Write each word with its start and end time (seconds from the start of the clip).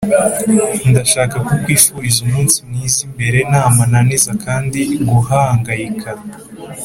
ndashaka 0.91 1.35
kukwifuriza 1.47 2.19
umunsi 2.27 2.57
mwiza 2.67 2.99
imbere 3.07 3.37
nta 3.49 3.63
mananiza 3.77 4.31
kandi 4.45 4.79
guhangayika, 5.09 6.09